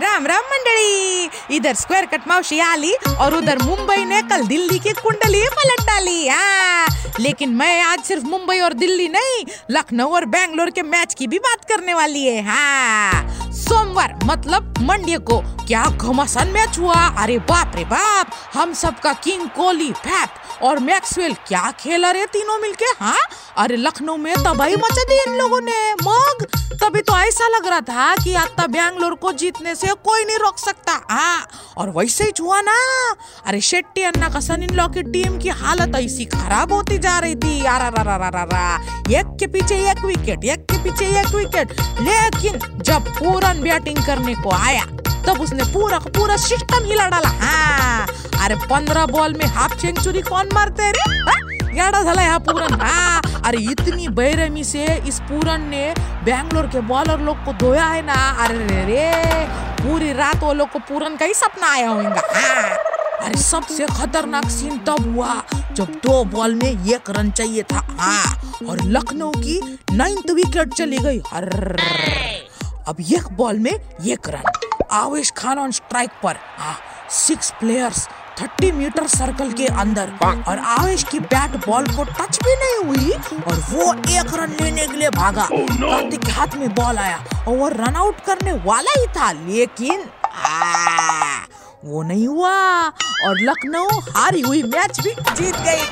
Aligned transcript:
राम 0.00 0.26
राम 0.26 0.44
मंडली 0.50 1.30
इधर 1.56 1.74
square 1.74 2.06
cut 2.06 2.28
मावशी 2.28 2.58
आली 2.60 2.92
और 3.20 3.34
उधर 3.34 3.58
मुंबई 3.62 4.04
ने 4.04 4.20
कल 4.30 4.46
दिल्ली 4.46 4.78
की 4.78 4.92
कुंडली 4.92 5.42
पलट 5.56 5.86
डाली. 5.86 6.26
हाँ 6.28 6.83
लेकिन 7.20 7.50
मैं 7.50 7.82
आज 7.82 8.00
सिर्फ़ 8.00 8.24
मुंबई 8.24 8.58
और 8.58 8.72
दिल्ली 8.72 9.08
नहीं, 9.08 9.44
लखनऊ 9.70 10.14
और 10.14 10.24
बैंगलोर 10.24 10.70
के 10.70 10.82
मैच 10.82 11.14
की 11.14 11.26
भी 11.26 11.38
बात 11.38 11.64
करने 11.64 11.94
वाली 11.94 12.24
है। 12.26 12.42
हाँ 12.42 13.52
सोमवार 13.52 14.18
मतलब 14.24 14.74
मंडे 14.82 15.18
को 15.18 15.38
क्या 15.66 15.84
घमासान 15.84 16.48
मैच 16.48 16.78
हुआ? 16.78 16.94
अरे 17.22 17.38
बाप 17.38 17.76
रे 17.76 17.84
बाप, 17.84 18.30
हम 18.54 18.72
सबका 18.72 19.12
किंग 19.12 19.48
कोहली 19.48 19.92
फैप 19.92 20.62
और 20.62 20.78
मैक्सवेल 20.78 21.34
क्या 21.48 21.70
खेला 21.70 22.10
रे 22.10 22.26
तीनों 22.26 22.58
मिलके 22.58 22.84
हाँ? 22.84 23.18
अरे 23.58 23.76
लखनऊ 23.76 24.16
में 24.16 24.34
तबाही 24.34 24.76
मचा 24.76 25.04
दी 25.04 25.22
इन 25.22 25.38
लोगों 25.38 25.60
ने, 25.60 25.94
मग। 25.94 26.63
तभी 26.74 27.00
तो 27.00 27.16
ऐसा 27.18 27.46
लग 27.48 27.66
रहा 27.66 27.80
था 27.80 28.14
कि 28.16 28.34
आता 28.34 28.66
बैंगलोर 28.66 29.14
को 29.14 29.32
जीतने 29.32 29.74
से 29.74 29.92
कोई 30.04 30.24
नहीं 30.24 30.38
रोक 30.38 30.58
सकता। 30.58 30.92
हाँ 31.10 31.46
और 31.78 31.90
वैसे 31.90 32.24
ही 32.24 32.32
हुआ 32.40 32.60
ना। 32.60 32.74
अरे 33.46 33.60
शेट्टी 33.60 34.02
अन्ना 34.02 34.28
का 34.28 34.40
सन 34.40 34.62
इन 34.62 34.86
की 34.94 35.02
टीम 35.02 35.38
की 35.38 35.48
हालत 35.60 35.96
ऐसी 35.96 36.24
खराब 36.24 36.72
होती 36.72 36.98
जा 36.98 37.18
रही 37.18 37.34
थी। 37.34 37.54
यार 37.64 37.82
एक 39.10 39.36
के 39.40 39.46
पीछे 39.46 39.76
एक 39.90 40.04
विकेट 40.04 40.44
एक 40.44 40.66
के 40.70 40.82
पीछे 40.84 41.06
एक 41.20 41.34
विकेट 41.34 41.72
लेकिन 42.00 42.82
जब 42.82 43.08
पूरन 43.18 43.62
बैटिंग 43.62 44.04
करने 44.06 44.34
को 44.34 44.50
आया, 44.50 44.84
तब 45.26 45.40
उसने 45.40 45.64
पूरा 45.72 45.98
का 45.98 46.10
पूरा 46.10 46.36
सिस्टम 46.38 46.84
हिला 46.84 47.08
डाला। 47.08 47.28
हाँ 47.40 48.06
अरे 48.44 48.54
पंद्रह 48.66 49.06
बॉल 49.06 49.34
में 49.34 49.46
हाफ़ 49.46 49.78
सेंचुरी 49.80 50.22
कौन 50.22 50.48
मारते 50.54 50.90
रे? 50.90 51.10
हाँ? 51.20 51.40
झाला 51.74 52.22
ह्या 52.22 52.38
पूरन? 52.38 52.74
हाँ 52.80 53.33
अरे 53.44 53.58
इतनी 53.58 54.08
बेरहमी 54.08 54.64
से 54.64 54.84
इस 55.08 55.18
पूरन 55.20 55.62
ने 55.62 55.94
बैंगलोर 56.24 56.66
के 56.66 56.80
बॉलर 56.80 57.20
लोग 57.20 57.44
को 57.44 57.52
धोया 57.52 57.84
है 57.84 58.02
ना? 58.02 58.14
अरे 58.44 58.58
रे 58.58 58.84
रे, 58.84 59.44
पूरी 59.82 60.12
रात 60.12 60.42
वो 60.42 60.52
लोग 60.52 60.70
को 60.70 60.78
पूरन 60.78 61.16
का 61.16 61.24
ही 61.24 61.34
सपना 61.34 61.72
आया 61.72 61.88
होगा। 61.88 62.22
हाँ। 62.34 62.76
अरे 63.22 63.38
सबसे 63.38 63.86
खतरनाक 63.86 64.48
सीन 64.50 64.78
तब 64.78 65.14
हुआ 65.14 65.42
जब 65.72 65.92
दो 66.04 66.24
बॉल 66.24 66.54
में 66.54 66.70
एक 66.70 67.10
रन 67.10 67.30
चाहिए 67.30 67.62
था। 67.62 67.86
हाँ। 68.00 68.52
और 68.68 68.82
लखनऊ 68.86 69.30
की 69.30 69.60
नाइन्थ 69.92 70.30
विकेट 70.30 70.74
चली 70.74 70.98
गई। 70.98 71.18
अब 72.88 72.96
एक 73.00 73.32
बॉल 73.32 73.58
में 73.58 73.72
एक 73.72 74.28
रन। 74.28 74.50
आवेश 74.92 75.32
खान 75.36 75.58
ऑन 75.58 75.70
स्ट्राइक 75.70 76.10
पर। 76.22 76.36
हाँ। 76.58 76.76
Six 77.10 77.50
players 77.50 78.08
thirty 78.40 78.70
metre 78.72 79.06
circle 79.08 79.52
के 79.52 79.66
अंदर। 79.80 80.12
और 80.48 80.58
आवेश 80.58 81.02
की 81.02 81.18
बैट 81.18 81.56
बॉल 81.66 81.86
को 81.96 82.04
टच 82.04 82.38
भी 82.44 82.54
नहीं 82.54 82.84
हुई 82.84 83.12
और 83.42 83.60
वो 83.70 83.92
एक 84.10 84.34
रन 84.34 84.56
लेने 84.60 84.86
के 84.86 84.96
लिए 84.96 85.10
भागा। 85.10 85.48
कार्तिक 85.52 86.20
के 86.20 86.32
हाथ 86.32 86.56
में 86.56 86.68
बॉल 86.74 86.98
आया 86.98 87.24
और 87.48 87.56
वो 87.56 87.68
रन 87.68 87.96
आउट 87.96 88.20
करने 88.26 88.52
वाला 88.66 89.00
ही 89.00 89.06
था 89.16 89.30
लेकिन 89.32 90.04
आ, 90.34 91.44
वो 91.84 92.02
नहीं 92.02 92.26
हुआ। 92.28 92.52
और 93.26 93.40
लखनऊ 93.40 93.88
हारी 94.16 94.40
हुई 94.40 94.62
मैच 94.64 95.00
भी 95.00 95.10
जीत 95.10 95.56
गई। 95.56 95.82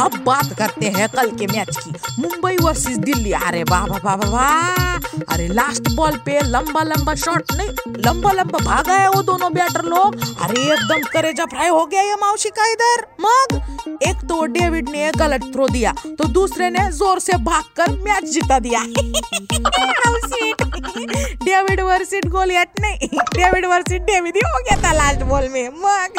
अब 0.00 0.14
बात 0.26 0.52
करते 0.58 0.88
हैं 0.88 1.08
कल 1.08 1.30
के 1.30 1.46
मैच 1.46 1.76
की। 1.76 1.90
मुंबई 2.22 2.56
वर्सेस 2.62 2.96
दिल्ली। 2.98 3.32
अरे 3.32 3.62
वाह 3.62 3.84
वाह 3.86 3.98
वाह 4.06 4.30
वाह 4.30 5.34
अरे 5.34 5.46
लास्ट 5.48 5.90
बॉल 5.94 6.16
पे 6.26 6.38
लंबा 6.44 6.82
लंबा 6.82 7.14
शॉट 7.14 7.52
नहीं, 7.52 7.68
लंबा 8.06 8.32
लंबा 8.32 8.58
भागा 8.64 8.94
है 8.94 9.08
वो 9.10 9.22
दोनों 9.22 9.52
बैटर 9.52 9.84
लोग। 9.84 10.16
अरे 10.42 10.62
एकदम 10.62 11.02
करेजा 11.12 11.44
फ्राई 11.44 11.68
हो 11.68 11.84
गया 11.86 12.02
ये 12.02 12.14
मावशी 12.14 12.50
का 12.50 12.70
इधर। 12.72 13.06
मग, 13.20 13.60
एक 14.02 14.26
तो 14.28 14.44
डेविड 14.48 14.88
ने 14.88 15.10
गलत 15.18 15.50
थ्रो 15.54 15.68
दिया 15.68 15.92
तो 16.18 16.24
दूसरे 16.30 16.70
ने 16.70 16.90
ज़ोर 16.92 17.18
से 17.18 17.36
भागकर 17.44 17.92
मैच 18.00 18.24
जिता 18.24 18.58
दिया. 18.58 18.84
डेविड 21.50 21.80
वर्सिट 21.80 22.26
गोल 22.28 22.50
हट 22.56 22.80
नहीं. 22.80 23.08
डेविड 23.36 23.66
वर्सिट 23.66 24.02
डेविड 24.02 24.36
ही 24.36 24.40
गया 24.40 24.76
था 24.82 24.92
लास्ट 24.92 25.22
बॉल 25.30 25.48
में. 25.48 25.68
मग. 25.68 26.18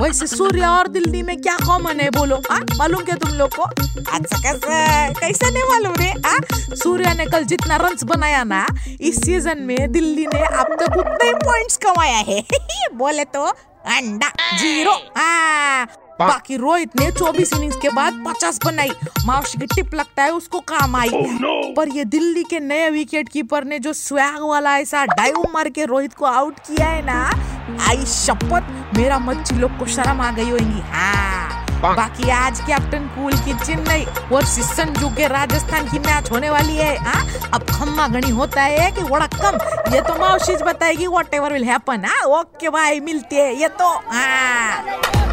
वैसे 0.00 0.26
सूर्य 0.26 0.66
और 0.66 0.88
दिल्ली 0.88 1.22
में 1.22 1.36
क्या 1.42 1.56
कॉमन 1.66 2.00
है 2.00 2.08
बोलो 2.10 2.36
हाँ 2.50 2.60
मालूम 2.76 3.04
क्या 3.04 3.16
तुम 3.16 3.30
लोग 3.38 3.54
को? 3.56 3.62
अच्छा 3.62 4.38
कैसे 4.42 5.12
कैसे 5.20 5.50
नहीं 5.50 5.62
मालूम 5.62 5.94
रे 6.00 6.08
हाँ 6.26 6.38
सूर्य 6.82 7.14
ने 7.14 7.26
कल 7.26 7.44
जितना 7.44 7.76
रन्स 7.76 8.04
बनाया 8.04 8.42
ना, 8.44 8.66
इस 9.00 9.20
सीज़न 9.24 9.58
में 9.58 9.92
दिल्ली 9.92 10.26
ने 10.34 10.40
अब 10.40 10.76
तक 10.80 10.96
उतने 10.96 11.32
पॉइंट्स 11.44 11.76
कमाया 11.76 12.18
है. 12.28 12.42
बोले 12.94 13.24
तो 13.24 13.44
अंडा 13.44 14.32
ज़ीरो 14.58 14.92
हाँ. 15.16 15.86
बाकी 16.20 16.56
रोहित 16.56 16.90
ने 17.00 17.10
24 17.12 17.52
इनिंग्स 17.56 17.76
के 17.76 17.88
बाद 17.88 18.22
50 18.26 18.58
बनाई। 18.64 18.90
मावशी 19.26 19.58
की 19.58 19.66
टिप 19.66 19.94
लगता 19.94 20.22
है 20.22 20.32
उसको 20.32 20.60
काम 20.60 20.96
आई। 20.96 21.08
Oh, 21.08 21.24
no. 21.36 21.54
पर 21.76 21.88
ये 21.88 22.04
दिल्ली 22.04 22.42
के 22.42 22.60
नए 22.60 22.90
विकेट 22.90 23.28
कीपर 23.28 23.64
ने 23.64 23.78
जो 23.78 23.92
स्वैग 23.92 24.42
वाला 24.42 24.76
ऐसा 24.78 25.04
डाइव 25.06 25.42
मार 25.54 25.68
के 25.68 25.84
रोहित 25.84 26.14
को 26.14 26.24
आउट 26.24 26.58
किया 26.58 26.86
है 26.86 27.04
ना 27.06 27.20
आई 27.88 28.04
शपथ। 28.06 28.96
मेरा 28.96 29.18
मच्छी 29.18 29.54
लोग 29.54 29.78
को 29.78 29.86
शर्म 29.86 30.20
आ 30.20 30.30
गई 30.30 30.50
होगी। 30.50 30.80
हाँ। 30.90 31.62
बाकी 31.82 32.30
आज 32.30 32.60
कैप्टन 32.60 33.06
कूल 33.14 33.32
की 33.38 33.54
चेन्नई 33.64 34.04
और 34.32 34.44
संजू 34.44 35.08
के 35.08 35.26
राजस्थान 35.28 35.90
की 35.90 35.98
मैच 35.98 36.30
होने 36.30 36.50
वाली 36.50 36.76
है 36.76 36.96
हाँ। 36.96 37.50
अब 37.54 37.66
खम्मा 37.70 38.06
गणी 38.08 38.30
होता 38.30 38.62
है 38.62 38.90
कि 38.92 39.02
बड़ा 39.02 39.26
कम। 39.26 39.58
ये 39.94 40.00
तो 40.00 40.18
मावशीज 40.20 40.62
बताएगी 40.62 41.06
वॉट 41.06 41.34
एवर 41.34 41.52
विल 41.52 41.64
हैपन 41.64 42.04
हाँ। 42.04 42.22
ओके 42.38 42.70
भाई 42.70 43.00
मिलती 43.00 43.36
है। 43.36 43.54
ये 43.54 43.68
तो 43.68 43.92
हाँ। 44.12 45.23